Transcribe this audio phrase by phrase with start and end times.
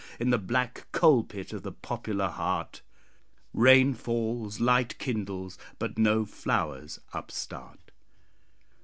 [0.19, 2.81] In the black coal pit of the popular heart
[3.53, 7.91] Rain falls, light kindles, but no flowers upstart.